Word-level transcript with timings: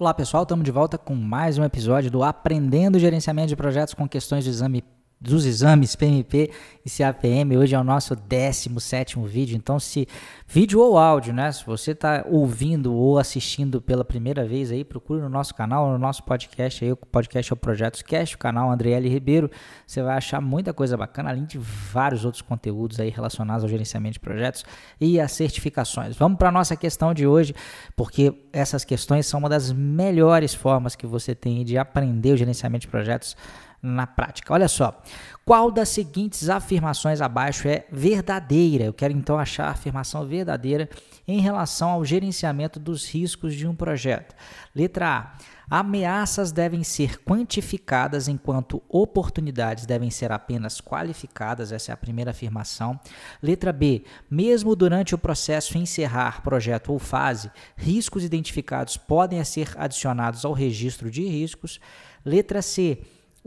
Olá 0.00 0.14
pessoal, 0.14 0.44
estamos 0.44 0.64
de 0.64 0.70
volta 0.70 0.96
com 0.96 1.14
mais 1.14 1.58
um 1.58 1.62
episódio 1.62 2.10
do 2.10 2.22
Aprendendo 2.22 2.98
Gerenciamento 2.98 3.48
de 3.48 3.54
Projetos 3.54 3.92
com 3.92 4.08
questões 4.08 4.44
de 4.44 4.48
exame 4.48 4.82
dos 5.20 5.44
exames 5.44 5.94
PMP 5.94 6.50
e 6.82 6.88
CAPM. 6.88 7.58
Hoje 7.58 7.74
é 7.74 7.78
o 7.78 7.84
nosso 7.84 8.16
17 8.16 9.18
vídeo. 9.26 9.54
Então, 9.54 9.78
se 9.78 10.08
vídeo 10.48 10.80
ou 10.80 10.96
áudio, 10.96 11.34
né? 11.34 11.52
Se 11.52 11.66
você 11.66 11.90
está 11.90 12.24
ouvindo 12.26 12.94
ou 12.94 13.18
assistindo 13.18 13.82
pela 13.82 14.02
primeira 14.02 14.46
vez 14.46 14.72
aí, 14.72 14.82
procure 14.82 15.20
no 15.20 15.28
nosso 15.28 15.54
canal, 15.54 15.90
no 15.90 15.98
nosso 15.98 16.22
podcast 16.22 16.82
aí, 16.82 16.90
o 16.90 16.96
podcast 16.96 17.52
é 17.52 17.54
o 17.54 17.56
Projetos 17.56 18.00
Cast, 18.00 18.34
o 18.34 18.38
canal 18.38 18.70
André 18.70 18.92
L. 18.92 19.08
Ribeiro. 19.10 19.50
Você 19.86 20.02
vai 20.02 20.16
achar 20.16 20.40
muita 20.40 20.72
coisa 20.72 20.96
bacana, 20.96 21.28
além 21.28 21.44
de 21.44 21.58
vários 21.58 22.24
outros 22.24 22.40
conteúdos 22.40 22.98
aí 22.98 23.10
relacionados 23.10 23.62
ao 23.62 23.68
gerenciamento 23.68 24.14
de 24.14 24.20
projetos 24.20 24.64
e 24.98 25.20
às 25.20 25.32
certificações. 25.32 26.16
Vamos 26.16 26.38
para 26.38 26.48
a 26.48 26.52
nossa 26.52 26.74
questão 26.76 27.12
de 27.12 27.26
hoje, 27.26 27.54
porque 27.94 28.32
essas 28.54 28.86
questões 28.86 29.26
são 29.26 29.38
uma 29.38 29.50
das 29.50 29.70
melhores 29.70 30.54
formas 30.54 30.96
que 30.96 31.06
você 31.06 31.34
tem 31.34 31.62
de 31.62 31.76
aprender 31.76 32.32
o 32.32 32.36
gerenciamento 32.38 32.82
de 32.82 32.88
projetos 32.88 33.36
na 33.82 34.06
prática. 34.06 34.52
Olha 34.52 34.68
só, 34.68 35.02
qual 35.44 35.70
das 35.70 35.88
seguintes 35.88 36.48
afirmações 36.48 37.20
abaixo 37.20 37.66
é 37.66 37.86
verdadeira? 37.90 38.84
Eu 38.84 38.92
quero 38.92 39.12
então 39.12 39.38
achar 39.38 39.68
a 39.68 39.70
afirmação 39.70 40.26
verdadeira 40.26 40.88
em 41.26 41.40
relação 41.40 41.90
ao 41.90 42.04
gerenciamento 42.04 42.78
dos 42.78 43.08
riscos 43.08 43.54
de 43.54 43.66
um 43.66 43.74
projeto. 43.74 44.34
Letra 44.74 45.08
A. 45.08 45.32
Ameaças 45.70 46.50
devem 46.50 46.82
ser 46.82 47.22
quantificadas 47.22 48.26
enquanto 48.26 48.82
oportunidades 48.88 49.86
devem 49.86 50.10
ser 50.10 50.32
apenas 50.32 50.80
qualificadas. 50.80 51.70
Essa 51.70 51.92
é 51.92 51.94
a 51.94 51.96
primeira 51.96 52.32
afirmação. 52.32 52.98
Letra 53.40 53.72
B. 53.72 54.02
Mesmo 54.28 54.74
durante 54.74 55.14
o 55.14 55.18
processo 55.18 55.78
encerrar 55.78 56.42
projeto 56.42 56.92
ou 56.92 56.98
fase, 56.98 57.52
riscos 57.76 58.24
identificados 58.24 58.96
podem 58.96 59.42
ser 59.44 59.72
adicionados 59.76 60.44
ao 60.44 60.52
registro 60.52 61.08
de 61.08 61.24
riscos. 61.24 61.78
Letra 62.24 62.62
C. 62.62 62.98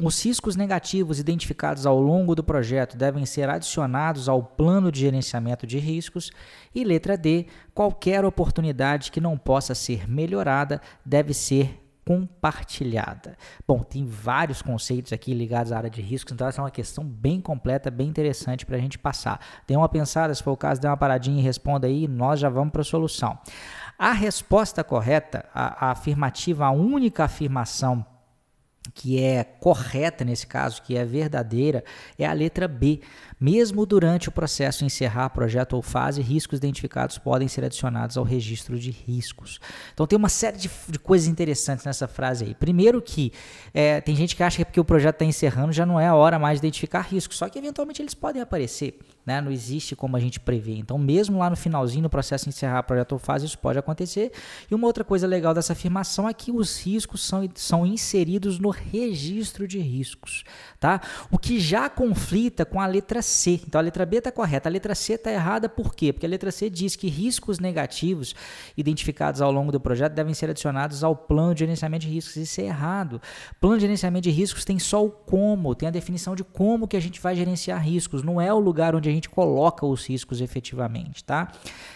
Os 0.01 0.25
riscos 0.25 0.55
negativos 0.55 1.19
identificados 1.19 1.85
ao 1.85 1.99
longo 1.99 2.33
do 2.33 2.43
projeto 2.43 2.97
devem 2.97 3.27
ser 3.27 3.47
adicionados 3.47 4.27
ao 4.27 4.41
plano 4.41 4.91
de 4.91 5.01
gerenciamento 5.01 5.67
de 5.67 5.77
riscos. 5.77 6.31
E 6.73 6.83
letra 6.83 7.15
D, 7.15 7.45
qualquer 7.75 8.25
oportunidade 8.25 9.11
que 9.11 9.21
não 9.21 9.37
possa 9.37 9.75
ser 9.75 10.09
melhorada 10.09 10.81
deve 11.05 11.31
ser 11.31 11.79
compartilhada. 12.03 13.37
Bom, 13.67 13.79
tem 13.79 14.03
vários 14.03 14.61
conceitos 14.63 15.13
aqui 15.13 15.31
ligados 15.33 15.71
à 15.71 15.77
área 15.77 15.89
de 15.89 16.01
riscos, 16.01 16.33
então 16.33 16.47
essa 16.47 16.59
é 16.59 16.63
uma 16.63 16.71
questão 16.71 17.05
bem 17.05 17.39
completa, 17.39 17.89
bem 17.89 18.09
interessante 18.09 18.65
para 18.65 18.75
a 18.75 18.79
gente 18.79 18.97
passar. 18.97 19.39
Dê 19.67 19.75
uma 19.75 19.87
pensada, 19.87 20.33
se 20.33 20.43
for 20.43 20.51
o 20.51 20.57
caso, 20.57 20.81
dê 20.81 20.87
uma 20.87 20.97
paradinha 20.97 21.39
e 21.39 21.43
responda 21.43 21.87
aí, 21.87 22.07
nós 22.07 22.39
já 22.39 22.49
vamos 22.49 22.71
para 22.71 22.81
a 22.81 22.85
solução. 22.85 23.37
A 23.97 24.11
resposta 24.11 24.83
correta, 24.83 25.45
a, 25.53 25.87
a 25.87 25.91
afirmativa, 25.91 26.65
a 26.65 26.71
única 26.71 27.23
afirmação 27.23 28.05
que 28.93 29.21
é 29.21 29.43
correta 29.43 30.25
nesse 30.25 30.45
caso, 30.45 30.81
que 30.81 30.97
é 30.97 31.05
verdadeira, 31.05 31.83
é 32.17 32.25
a 32.25 32.33
letra 32.33 32.67
B. 32.67 32.99
Mesmo 33.39 33.85
durante 33.85 34.29
o 34.29 34.31
processo 34.31 34.85
encerrar 34.85 35.29
projeto 35.29 35.73
ou 35.73 35.81
fase, 35.81 36.21
riscos 36.21 36.59
identificados 36.59 37.17
podem 37.17 37.47
ser 37.47 37.65
adicionados 37.65 38.17
ao 38.17 38.23
registro 38.23 38.79
de 38.79 38.89
riscos. 38.89 39.59
Então 39.93 40.07
tem 40.07 40.17
uma 40.17 40.29
série 40.29 40.57
de, 40.57 40.69
de 40.87 40.97
coisas 40.97 41.27
interessantes 41.27 41.85
nessa 41.85 42.07
frase 42.07 42.45
aí. 42.45 42.55
Primeiro 42.55 43.01
que 43.01 43.33
é, 43.73 43.99
tem 43.99 44.15
gente 44.15 44.35
que 44.35 44.43
acha 44.43 44.57
que 44.57 44.65
porque 44.65 44.79
o 44.79 44.85
projeto 44.85 45.15
está 45.15 45.25
encerrando 45.25 45.73
já 45.73 45.85
não 45.85 45.99
é 45.99 46.07
a 46.07 46.15
hora 46.15 46.39
mais 46.39 46.59
de 46.61 46.67
identificar 46.67 47.01
riscos, 47.01 47.37
só 47.37 47.49
que 47.49 47.59
eventualmente 47.59 48.01
eles 48.01 48.13
podem 48.13 48.41
aparecer. 48.41 48.97
Né? 49.25 49.39
Não 49.39 49.51
existe 49.51 49.95
como 49.95 50.17
a 50.17 50.19
gente 50.19 50.39
prever. 50.39 50.77
Então, 50.77 50.97
mesmo 50.97 51.39
lá 51.39 51.49
no 51.49 51.55
finalzinho, 51.55 52.03
no 52.03 52.09
processo 52.09 52.49
encerrar 52.49 52.83
projeto 52.83 53.13
ou 53.13 53.19
fase, 53.19 53.45
isso 53.45 53.57
pode 53.57 53.79
acontecer. 53.79 54.31
E 54.69 54.75
uma 54.75 54.87
outra 54.87 55.03
coisa 55.03 55.25
legal 55.25 55.53
dessa 55.53 55.73
afirmação 55.73 56.27
é 56.27 56.33
que 56.33 56.51
os 56.51 56.81
riscos 56.81 57.25
são, 57.25 57.49
são 57.55 57.85
inseridos 57.85 58.59
no 58.59 58.69
registro 58.73 59.67
de 59.67 59.79
riscos. 59.79 60.43
Tá? 60.79 60.99
O 61.31 61.37
que 61.37 61.59
já 61.59 61.89
conflita 61.89 62.65
com 62.65 62.81
a 62.81 62.85
letra 62.85 63.21
C. 63.21 63.61
Então, 63.65 63.79
a 63.79 63.83
letra 63.83 64.05
B 64.05 64.17
está 64.17 64.31
correta. 64.31 64.67
A 64.67 64.71
letra 64.71 64.93
C 64.93 65.13
está 65.13 65.31
errada 65.31 65.69
por 65.69 65.95
quê? 65.95 66.11
Porque 66.11 66.25
a 66.25 66.29
letra 66.29 66.51
C 66.51 66.69
diz 66.69 66.95
que 66.95 67.07
riscos 67.07 67.59
negativos 67.59 68.35
identificados 68.75 69.41
ao 69.41 69.51
longo 69.51 69.71
do 69.71 69.79
projeto 69.79 70.13
devem 70.13 70.33
ser 70.33 70.49
adicionados 70.49 71.03
ao 71.03 71.15
plano 71.15 71.53
de 71.53 71.59
gerenciamento 71.59 72.05
de 72.05 72.11
riscos. 72.11 72.35
Isso 72.35 72.61
é 72.61 72.65
errado. 72.65 73.21
Plano 73.61 73.77
de 73.77 73.81
gerenciamento 73.81 74.23
de 74.23 74.31
riscos 74.31 74.65
tem 74.65 74.79
só 74.79 75.05
o 75.05 75.09
como, 75.09 75.75
tem 75.75 75.87
a 75.87 75.91
definição 75.91 76.35
de 76.35 76.43
como 76.43 76.87
que 76.87 76.97
a 76.97 76.99
gente 76.99 77.21
vai 77.21 77.35
gerenciar 77.35 77.81
riscos. 77.81 78.23
Não 78.23 78.39
é 78.41 78.53
o 78.53 78.59
lugar 78.59 78.95
onde 78.95 79.09
a 79.09 79.11
gente 79.11 79.29
coloca 79.29 79.85
os 79.85 80.05
riscos 80.05 80.41
efetivamente, 80.41 81.23
tá? 81.23 81.51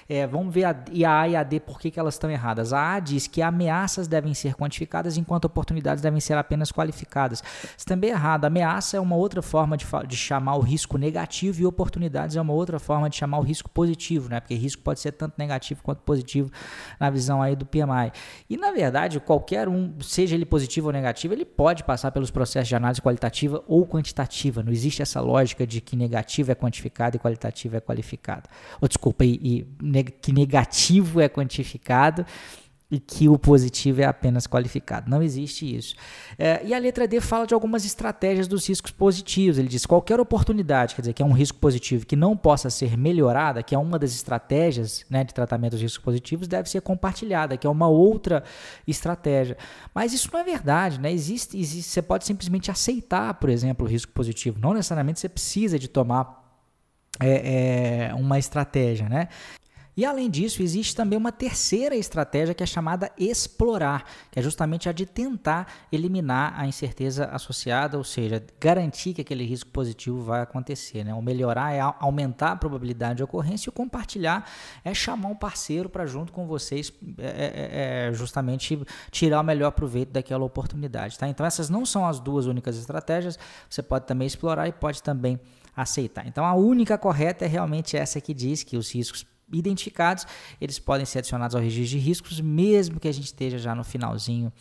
É, 0.08 0.26
vamos 0.26 0.54
ver 0.54 0.66
a, 0.66 0.86
e 0.92 1.04
a 1.04 1.20
A 1.20 1.28
e 1.28 1.36
a 1.36 1.44
D 1.44 1.60
por 1.60 1.80
que, 1.80 1.92
que 1.92 2.00
elas 2.00 2.16
estão 2.16 2.30
erradas. 2.30 2.74
A 2.74 2.96
A 2.96 3.00
diz 3.00 3.28
que 3.28 3.42
ameaças 3.42 4.08
devem 4.08 4.34
ser 4.34 4.56
quantificadas 4.56 5.18
enquanto 5.18 5.46
oportunidades 5.46 6.02
devem 6.02 6.20
ser 6.20 6.38
apenas 6.38 6.67
qualificadas. 6.72 7.44
Isso 7.78 7.86
também 7.86 8.10
é 8.10 8.14
errado. 8.14 8.46
Ameaça 8.46 8.98
é 8.98 9.00
uma 9.00 9.16
outra 9.16 9.42
forma 9.42 9.78
de, 9.78 9.86
de 10.08 10.18
chamar 10.18 10.56
o 10.56 10.62
risco 10.62 10.98
negativo 10.98 11.62
e 11.62 11.66
oportunidades 11.66 12.36
é 12.36 12.42
uma 12.42 12.54
outra 12.54 12.80
forma 12.80 13.10
de 13.10 13.16
chamar 13.16 13.40
o 13.40 13.42
risco 13.42 13.70
positivo, 13.70 14.30
né? 14.30 14.40
Porque 14.40 14.56
risco 14.56 14.82
pode 14.82 15.00
ser 15.00 15.12
tanto 15.12 15.36
negativo 15.38 15.82
quanto 15.84 16.02
positivo 16.02 16.52
na 17.00 17.10
visão 17.10 17.42
aí 17.42 17.56
do 17.56 17.66
PMI. 17.66 18.12
E 18.50 18.58
na 18.58 18.72
verdade, 18.72 19.20
qualquer 19.20 19.68
um, 19.68 19.94
seja 20.02 20.36
ele 20.36 20.46
positivo 20.46 20.88
ou 20.88 20.94
negativo, 20.94 21.34
ele 21.34 21.46
pode 21.46 21.84
passar 21.84 22.12
pelos 22.12 22.32
processos 22.32 22.68
de 22.68 22.76
análise 22.76 23.02
qualitativa 23.02 23.64
ou 23.68 23.86
quantitativa. 23.86 24.64
Não 24.64 24.72
existe 24.72 25.02
essa 25.02 25.22
lógica 25.22 25.66
de 25.66 25.82
que 25.82 25.96
negativo 25.96 26.52
é 26.52 26.56
quantificado 26.56 27.18
e 27.18 27.20
qualitativo 27.20 27.76
é 27.76 27.82
qualificado. 27.82 28.50
Ou 28.82 28.88
desculpa, 28.88 29.26
e, 29.26 29.66
e 29.82 30.04
que 30.22 30.32
negativo 30.32 31.22
é 31.22 31.30
quantificado 31.30 32.26
e 32.90 33.00
que 33.00 33.28
o 33.28 33.38
positivo 33.38 34.02
é 34.02 34.06
apenas 34.06 34.48
qualificado. 34.48 35.10
Não 35.10 35.22
existe 35.22 35.76
isso. 35.76 35.94
É, 36.38 36.66
e 36.66 36.74
a 36.74 36.80
letra 36.80 37.06
D 37.06 37.20
fala 37.20 37.46
de 37.46 37.54
algumas 37.54 37.84
estratégias 37.86 38.48
dos 38.48 38.68
riscos 38.68 38.92
positivos. 38.92 39.58
Ele 39.58 39.68
diz 39.68 39.86
qualquer 39.86 40.20
oportunidade, 40.22 40.96
quer 40.96 41.02
dizer, 41.02 41.14
que 41.14 41.22
é 41.22 41.26
um 41.26 41.34
risco 41.34 41.60
positivo 41.60 42.06
que 42.06 42.16
não 42.16 42.38
possa 42.38 42.70
ser 42.70 42.98
melhorada, 42.98 43.62
que 43.62 43.76
é 43.76 43.78
uma 43.78 44.00
das 44.00 44.14
estratégias 44.14 45.06
né, 45.10 45.26
de 45.26 45.34
tratamento 45.34 45.72
dos 45.72 45.82
riscos 45.82 46.02
positivos, 46.02 46.48
deve 46.48 46.70
ser 46.70 46.80
compartilhada, 46.82 47.58
que 47.58 47.68
é 47.68 47.70
uma 47.70 47.90
outra 47.90 48.42
estratégia. 48.88 49.58
Mas 49.94 50.14
isso 50.14 50.30
não 50.32 50.40
é 50.40 50.44
verdade. 50.44 50.98
Né? 50.98 51.12
Existe, 51.12 51.60
existe, 51.60 51.92
você 51.92 52.02
pode 52.02 52.26
simplesmente 52.26 52.72
aceitar, 52.72 53.34
por 53.34 53.50
exemplo, 53.50 53.86
o 53.86 53.90
risco 53.90 54.14
positivo. 54.14 54.60
Não 54.62 54.74
necessariamente 54.74 55.20
você 55.20 55.28
precisa 55.28 55.78
de 55.78 55.90
tomar 55.90 56.46
é, 57.20 58.10
é 58.10 58.16
uma 58.16 58.38
estratégia, 58.40 59.10
né? 59.10 59.28
E 59.98 60.06
além 60.06 60.30
disso, 60.30 60.62
existe 60.62 60.96
também 60.96 61.18
uma 61.18 61.32
terceira 61.32 61.96
estratégia 61.96 62.54
que 62.54 62.62
é 62.62 62.68
chamada 62.68 63.12
explorar, 63.18 64.06
que 64.30 64.38
é 64.38 64.44
justamente 64.44 64.88
a 64.88 64.92
de 64.92 65.08
tentar 65.08 65.68
eliminar 65.92 66.54
a 66.56 66.68
incerteza 66.68 67.26
associada, 67.26 67.98
ou 67.98 68.04
seja, 68.04 68.46
garantir 68.60 69.16
que 69.16 69.22
aquele 69.22 69.44
risco 69.44 69.72
positivo 69.72 70.22
vai 70.22 70.42
acontecer. 70.42 71.04
Né? 71.04 71.16
O 71.16 71.22
melhorar 71.22 71.74
é 71.74 71.80
aumentar 71.80 72.52
a 72.52 72.56
probabilidade 72.56 73.18
de 73.18 73.24
ocorrência 73.24 73.70
e 73.70 73.72
o 73.72 73.74
compartilhar 73.74 74.48
é 74.86 74.94
chamar 74.94 75.30
um 75.30 75.36
parceiro 75.36 75.90
para 75.90 76.06
junto 76.06 76.32
com 76.32 76.46
vocês 76.46 76.94
é, 77.18 77.26
é, 77.26 78.08
é, 78.10 78.14
justamente 78.14 78.80
tirar 79.10 79.42
o 79.42 79.44
melhor 79.44 79.72
proveito 79.72 80.12
daquela 80.12 80.46
oportunidade. 80.46 81.18
Tá? 81.18 81.28
Então 81.28 81.44
essas 81.44 81.72
não 81.72 81.88
são 81.88 82.06
as 82.06 82.20
duas 82.20 82.46
únicas 82.46 82.78
estratégias, 82.78 83.40
você 83.68 83.82
pode 83.82 84.06
também 84.06 84.28
explorar 84.28 84.68
e 84.68 84.72
pode 84.72 85.02
também 85.02 85.40
aceitar. 85.76 86.28
Então 86.28 86.46
a 86.46 86.54
única 86.54 87.00
correta 87.00 87.46
é 87.46 87.48
realmente 87.48 87.98
essa 87.98 88.22
que 88.22 88.34
diz 88.34 88.62
que 88.62 88.78
os 88.78 88.94
riscos 88.94 89.26
identificados, 89.52 90.26
eles 90.60 90.80
podem 90.80 91.06
ser 91.06 91.20
adicionados 91.20 91.56
ao 91.56 91.62
registro 91.62 91.98
de 91.98 92.06
riscos, 92.06 92.40
mesmo 92.42 93.00
que 93.00 93.08
a 93.08 93.12
gente 93.12 93.26
esteja 93.26 93.58
já 93.58 93.74
no 93.74 93.84
finalzinho 93.84 94.52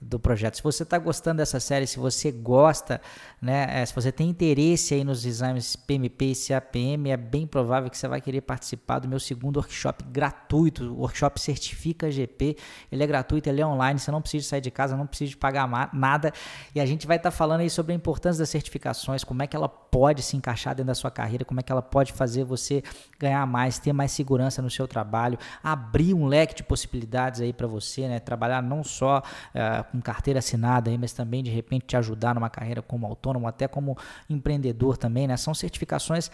do 0.00 0.18
projeto. 0.18 0.56
Se 0.56 0.62
você 0.62 0.82
está 0.82 0.96
gostando 0.96 1.38
dessa 1.38 1.60
série, 1.60 1.86
se 1.86 1.98
você 1.98 2.32
gosta, 2.32 3.00
né, 3.40 3.82
é, 3.82 3.84
se 3.84 3.94
você 3.94 4.10
tem 4.10 4.30
interesse 4.30 4.94
aí 4.94 5.04
nos 5.04 5.26
exames 5.26 5.76
PMP 5.76 6.32
e 6.32 6.34
CAPM, 6.34 7.10
é 7.10 7.16
bem 7.16 7.46
provável 7.46 7.90
que 7.90 7.98
você 7.98 8.08
vai 8.08 8.20
querer 8.20 8.40
participar 8.40 9.00
do 9.00 9.08
meu 9.08 9.20
segundo 9.20 9.58
workshop 9.58 10.04
gratuito, 10.04 10.84
o 10.84 11.00
workshop 11.00 11.38
Certifica 11.40 12.10
GP. 12.10 12.56
Ele 12.90 13.04
é 13.04 13.06
gratuito, 13.06 13.48
ele 13.48 13.60
é 13.60 13.66
online, 13.66 13.98
você 13.98 14.10
não 14.10 14.22
precisa 14.22 14.48
sair 14.48 14.60
de 14.62 14.70
casa, 14.70 14.96
não 14.96 15.06
precisa 15.06 15.36
pagar 15.36 15.68
nada. 15.92 16.32
E 16.74 16.80
a 16.80 16.86
gente 16.86 17.06
vai 17.06 17.18
estar 17.18 17.30
tá 17.30 17.36
falando 17.36 17.60
aí 17.60 17.68
sobre 17.68 17.92
a 17.92 17.96
importância 17.96 18.38
das 18.38 18.48
certificações, 18.48 19.22
como 19.22 19.42
é 19.42 19.46
que 19.46 19.54
ela 19.54 19.68
pode 19.68 20.22
se 20.22 20.36
encaixar 20.36 20.74
dentro 20.74 20.86
da 20.86 20.94
sua 20.94 21.10
carreira, 21.10 21.44
como 21.44 21.60
é 21.60 21.62
que 21.62 21.70
ela 21.70 21.82
pode 21.82 22.12
fazer 22.12 22.44
você 22.44 22.82
ganhar 23.18 23.44
mais, 23.46 23.78
ter 23.78 23.92
mais 23.92 24.12
segurança 24.12 24.62
no 24.62 24.70
seu 24.70 24.88
trabalho, 24.88 25.38
abrir 25.62 26.14
um 26.14 26.26
leque 26.26 26.54
de 26.54 26.62
possibilidades 26.62 27.40
aí 27.40 27.52
para 27.52 27.66
você, 27.66 28.08
né, 28.08 28.18
trabalhar 28.18 28.62
não 28.62 28.82
só 28.82 29.18
uh, 29.18 29.89
com 29.90 30.00
carteira 30.00 30.38
assinada, 30.38 30.90
aí, 30.90 30.98
mas 30.98 31.12
também 31.12 31.42
de 31.42 31.50
repente 31.50 31.86
te 31.86 31.96
ajudar 31.96 32.34
numa 32.34 32.50
carreira 32.50 32.80
como 32.82 33.06
autônomo, 33.06 33.46
até 33.46 33.68
como 33.68 33.96
empreendedor 34.28 34.96
também, 34.96 35.26
né? 35.26 35.36
São 35.36 35.54
certificações 35.54 36.30